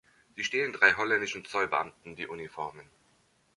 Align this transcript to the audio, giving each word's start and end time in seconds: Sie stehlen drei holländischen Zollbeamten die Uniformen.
Sie 0.35 0.43
stehlen 0.43 0.73
drei 0.73 0.93
holländischen 0.95 1.45
Zollbeamten 1.45 2.15
die 2.15 2.25
Uniformen. 2.25 2.89